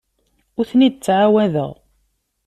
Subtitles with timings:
[0.57, 1.71] Ur ten-id-ttɛawadeɣ.